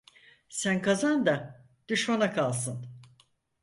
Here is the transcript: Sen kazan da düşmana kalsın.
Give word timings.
Sen 0.49 0.81
kazan 0.81 1.25
da 1.25 1.65
düşmana 1.87 2.33
kalsın. 2.33 2.85